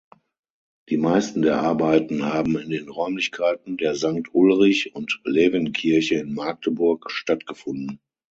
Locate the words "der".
1.43-1.61, 3.77-3.93